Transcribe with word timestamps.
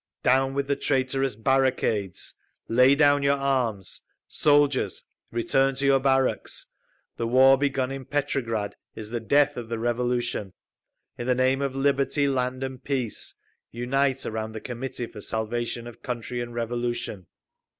Down 0.23 0.55
with 0.55 0.65
the 0.65 0.75
traitorous 0.75 1.35
barricades! 1.35 2.33
Lay 2.67 2.95
down 2.95 3.21
your 3.21 3.37
arms! 3.37 4.01
Soldiers, 4.27 5.03
return 5.29 5.75
to 5.75 5.85
your 5.85 5.99
barracks! 5.99 6.71
The 7.17 7.27
war 7.27 7.55
begun 7.55 7.91
in 7.91 8.05
Petrograd—is 8.05 9.11
the 9.11 9.19
death 9.19 9.57
of 9.57 9.69
the 9.69 9.77
Revolution! 9.77 10.53
In 11.19 11.27
the 11.27 11.35
name 11.35 11.61
of 11.61 11.75
liberty, 11.75 12.27
land, 12.27 12.63
and 12.63 12.83
peace, 12.83 13.35
unite 13.69 14.25
around 14.25 14.53
the 14.53 14.59
Committee 14.59 15.05
for 15.05 15.21
Salvation 15.21 15.85
of 15.85 16.01
Country 16.01 16.41
and 16.41 16.55
Revolution! 16.55 17.27